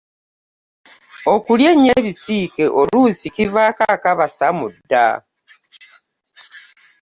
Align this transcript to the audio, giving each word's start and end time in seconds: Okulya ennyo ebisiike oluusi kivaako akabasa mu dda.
Okulya 1.33 1.67
ennyo 1.73 1.91
ebisiike 1.99 2.63
oluusi 2.79 3.27
kivaako 3.35 3.83
akabasa 3.95 4.47
mu 4.57 4.67
dda. 4.73 5.07